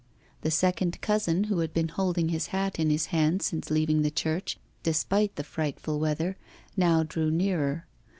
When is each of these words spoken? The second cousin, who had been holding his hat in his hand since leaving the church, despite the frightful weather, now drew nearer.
The 0.41 0.49
second 0.49 0.99
cousin, 1.01 1.43
who 1.43 1.59
had 1.59 1.75
been 1.75 1.89
holding 1.89 2.29
his 2.29 2.47
hat 2.47 2.79
in 2.79 2.89
his 2.89 3.05
hand 3.13 3.43
since 3.43 3.69
leaving 3.69 4.01
the 4.01 4.09
church, 4.09 4.57
despite 4.81 5.35
the 5.35 5.43
frightful 5.43 5.99
weather, 5.99 6.37
now 6.75 7.03
drew 7.03 7.29
nearer. 7.29 7.85